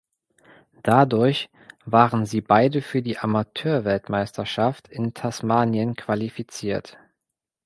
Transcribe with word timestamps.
Dadurch 0.81 1.51
waren 1.85 2.25
sie 2.25 2.41
beide 2.41 2.81
für 2.81 3.03
die 3.03 3.19
Amateurweltmeisterschaft 3.19 4.87
in 4.87 5.13
Tasmanien 5.13 5.95
qualifiziert. 5.95 6.97